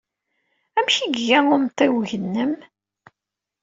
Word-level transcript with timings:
Amek 0.77 0.95
ay 1.05 1.13
iga 1.21 1.39
umtiweg-nnem? 1.55 2.53